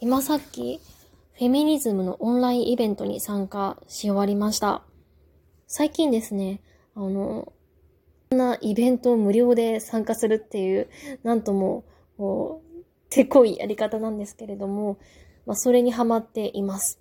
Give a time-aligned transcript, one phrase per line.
[0.00, 0.80] 今さっき、
[1.32, 4.84] フェミニズムのオンラインイベントに参加し終わりました。
[5.66, 6.60] 最近ですね、
[6.94, 7.52] あの、
[8.30, 10.88] こんなイベントを無料で参加するっていう、
[11.24, 11.84] なんとも、
[12.16, 14.98] こう、せこいやり方なんですけれども、
[15.46, 17.00] まあ、それにハマっています。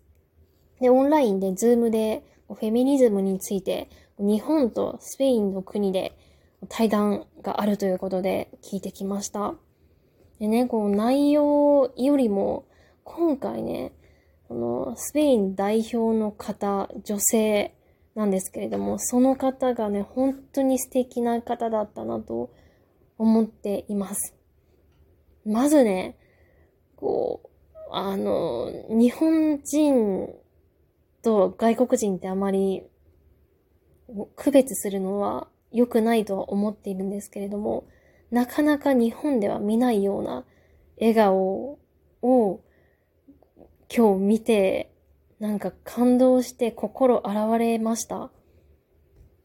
[0.81, 6.17] で、オンラインで、 Zoom で、フェミニズムについて、日本とスペインの国で
[6.67, 9.53] 対談があるということで聞いてきました。
[10.39, 12.65] でね、この内容よりも、
[13.09, 13.93] 今回ね、
[14.49, 17.73] このスペイン代表の方、女性
[18.15, 22.51] なんですけれども、その方がね、本当に素敵な方だったなと
[23.17, 24.35] 思っています。
[25.45, 26.17] まずね、
[26.97, 30.29] こう、あの、日本人
[31.23, 32.83] と外国人ってあまり
[34.35, 37.87] 区別するのは良くないとは思っているんですけれども、
[38.31, 40.45] なかなか日本では見ないような
[40.99, 41.79] 笑顔
[42.21, 42.61] を
[43.97, 44.91] 今日見て、
[45.39, 48.29] なんか感動して心洗われました？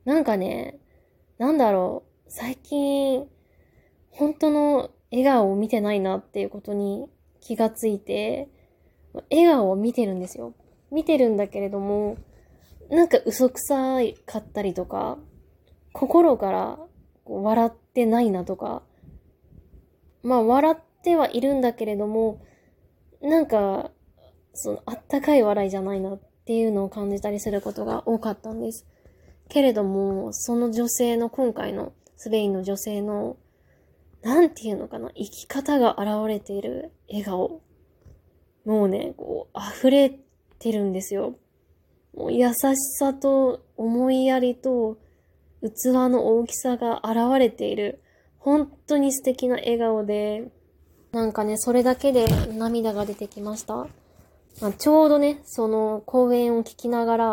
[0.04, 0.78] なんかね、
[1.38, 3.26] なんだろう、最近、
[4.10, 7.06] 本当の笑顔を見てないなっていうことに
[7.40, 8.50] 気がついて、
[9.30, 10.52] 笑顔を見てるんですよ。
[10.90, 12.18] 見てるんだけれども、
[12.90, 15.16] なんか嘘くさかったりとか、
[15.94, 16.78] 心から
[17.24, 18.82] 笑ってないなとか、
[20.22, 22.42] まあ笑ってはいるんだけれども、
[23.22, 23.92] なんか、
[24.54, 28.86] そのあったかい笑いじゃないなっていうのを感じたりすることが多かったんです。
[29.48, 33.36] けれども、その女性の今回のスペインの女性の
[34.22, 37.60] なんていうのかな、生き方が現れている笑顔。
[38.64, 40.16] もうね、こう、溢れ
[40.60, 41.34] てるんですよ。
[42.14, 44.98] もう優しさと思いやりと
[45.62, 48.00] 器の大きさが現れている。
[48.38, 50.44] 本当に素敵な笑顔で、
[51.10, 53.88] なんかね、それだけで涙が出てきました。
[54.60, 57.26] まあ、ちょうどね、その講演を聞きながら、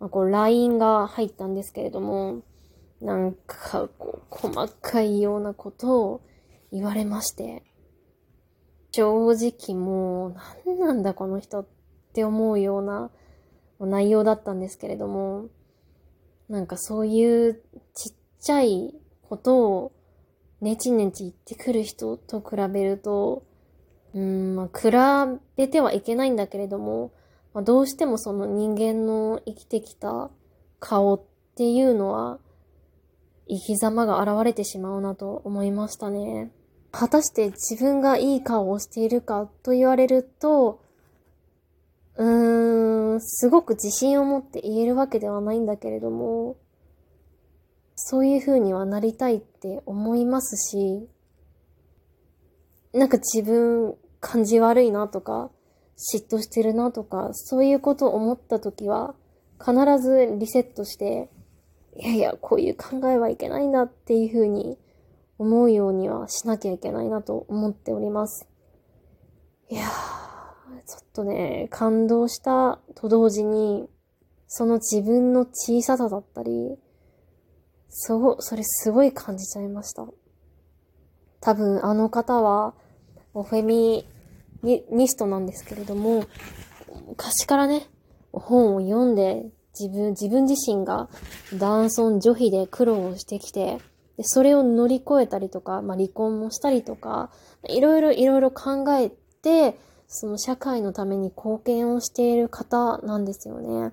[0.00, 2.42] まあ、こう LINE が入ったんですけれども、
[3.00, 6.20] なんか、こう、細かいようなことを
[6.72, 7.62] 言われまして、
[8.90, 10.36] 正直もう、
[10.66, 11.66] 何なんだこの人っ
[12.12, 13.10] て思うような
[13.78, 15.46] 内容だったんですけれども、
[16.48, 17.62] なんかそういう
[17.94, 19.92] ちっちゃいことを
[20.60, 23.44] ネチネチ言ってくる人と比べると、
[24.18, 24.90] うん、まあ、比
[25.56, 27.12] べてはいけないんだけれども、
[27.54, 30.30] まあ、どうしてもその人間の生きてきた
[30.80, 31.22] 顔っ
[31.54, 32.38] ていうのは、
[33.48, 36.50] 生き様が現れてしまうなと思いましたね。
[36.90, 40.80] 果たして自分がいい顔をしているかと言われると、
[42.16, 46.56] うーん、すごく自信を持って言えるわけではないんだけれども、
[47.94, 51.08] そういう風にはなりたいって思いますし、
[52.92, 55.50] なんか自分感じ悪いなとか、
[55.96, 59.14] 嫉妬してるなとか、そういうことを思った時は、
[59.58, 61.30] 必ずリセットして、
[61.96, 64.78] いやいや、こういう考えはいけないんだっていうふうに
[65.38, 68.48] 思うようにはしなきゃいけないなと思っております。
[69.68, 69.88] いやー、
[70.86, 73.88] ちょっとね、感動したと同時に、
[74.46, 76.78] その自分の小ささだったり、
[77.88, 80.06] そう、それすごい感じちゃいました。
[81.40, 82.74] 多分あの方は、
[83.42, 84.06] フェミ
[84.62, 86.24] ニストなんですけれども、
[87.06, 87.86] 昔からね、
[88.32, 89.46] 本を読んで
[89.78, 91.08] 自分、自分自身が
[91.54, 93.78] 男尊女卑で苦労をしてきて、
[94.16, 97.30] でそれを乗り越えたりとか、まあ、離婚もしたりとか、
[97.68, 99.10] いろいろいろいろ考え
[99.42, 99.78] て、
[100.08, 103.92] その社会のために貢献をしている方なんですよね。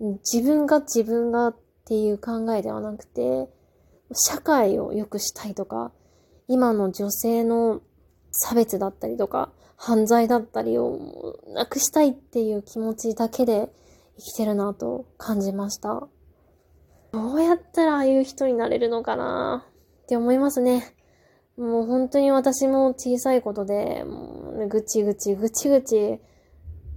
[0.00, 1.56] 自分が自分がっ
[1.86, 3.48] ていう考えではなくて、
[4.12, 5.90] 社会を良くしたいとか、
[6.46, 7.80] 今の女性の
[8.36, 13.70] 差別だったりとか、犯罪だったりをなくしたいっていう気持ちだけで
[14.16, 16.08] 生きてるなと感じました。
[17.12, 19.64] どうやったらああいう人になれるのかな
[20.04, 20.94] って思いますね。
[21.56, 26.20] もう本当に私も小さいことで、もうぐちぐちぐちぐち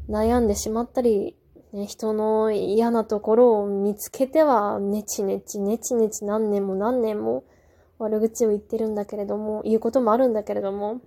[0.09, 1.35] 悩んでしまったり、
[1.73, 7.43] ね、人の嫌なところを見つけては、ねちねちねちねち何年も何年も
[7.99, 11.01] 悪口を言ってるんだけれども、言うこともあるんだけれども、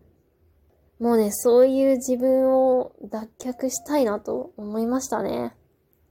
[1.00, 5.56] もうね、そういう自分を脱却したいなと思いましたね。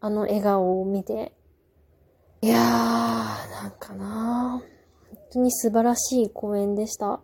[0.02, 1.32] あの笑顔を見て。
[2.42, 4.64] いやー、なんかな
[5.12, 7.22] 本当に素晴らしい公演でした。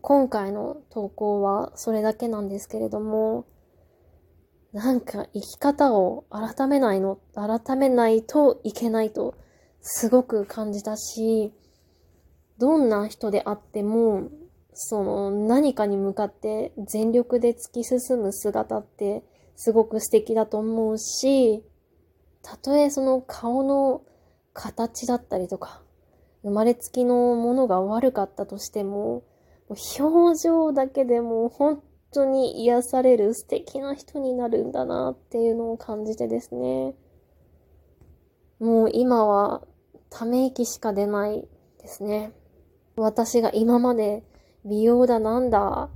[0.00, 3.44] 今回の投稿はそれだけなんですけれども、
[4.72, 9.34] なんか生き方を改めないの、改めないといけないと
[9.82, 11.52] すごく感じたし、
[12.56, 14.30] どんな人であっても、
[14.74, 19.22] その何かに向かって全力で突き進む姿って
[19.56, 21.64] すごく素敵だと思うし、
[22.42, 24.02] たとえその顔の
[24.52, 25.80] 形だったりとか、
[26.42, 29.22] 生まれつきのものが悪かったとしても、
[29.98, 31.82] 表情だけでも本
[32.12, 36.94] 当に癒される素敵な人になるんだなっていうのを感じてですね。
[38.58, 39.62] もう今は
[40.10, 41.46] ため息しか出ない
[41.80, 42.32] ですね。
[42.96, 44.22] 私が今まで
[44.64, 45.88] 美容だなんだ、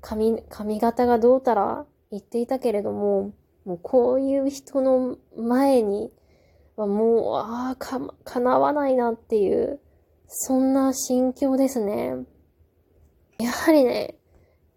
[0.00, 3.32] 髪、髪型がどうたら言っていたけれども、
[3.64, 6.12] もうこういう人の前に
[6.76, 9.80] はもう、ああ、か、叶わないなっていう、
[10.28, 12.26] そんな心境ですね。
[13.38, 14.16] やはりね、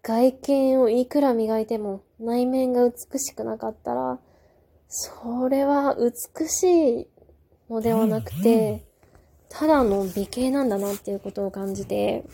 [0.02, 4.18] 外見をいくら磨いても内面が美しくなかったら、
[4.88, 7.08] それは美しい
[7.68, 8.84] のではなくて、
[9.48, 12.24] ただの美形なんだなっていうことを感じて、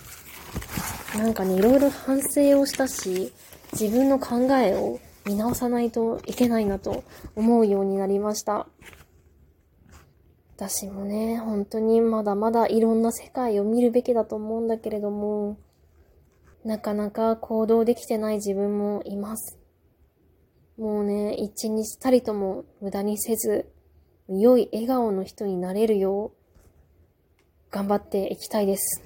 [1.15, 3.33] なんかね、いろいろ反省をしたし、
[3.73, 7.05] 自分の考えを見直さないといけないなと
[7.35, 8.67] 思うようになりました。
[10.57, 15.59] 私もね、本当にまだまだいろんな世界を見るべきだと思うんだけれども、
[16.65, 19.59] なかなか行動できてない自分もいます。
[20.79, 23.67] もうね、一日たりとも無駄にせず、
[24.29, 26.31] 良い笑顔の人になれるよう、
[27.71, 29.06] 頑張っていきたいです。